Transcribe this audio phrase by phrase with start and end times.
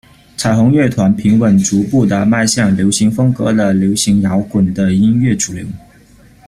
[0.35, 5.63] 彩虹乐团平稳逐步的迈向流行风格的流行摇滚的音乐主流。